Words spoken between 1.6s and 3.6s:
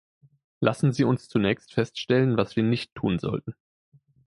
feststellen, was wir nicht tun sollten.